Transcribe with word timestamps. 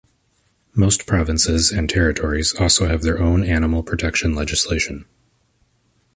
Most 0.73 1.05
provinces 1.05 1.71
and 1.71 1.87
Territories 1.87 2.55
also 2.59 2.87
have 2.87 3.03
their 3.03 3.19
own 3.21 3.43
animal 3.43 3.83
protection 3.83 4.33
legislation. 4.33 5.05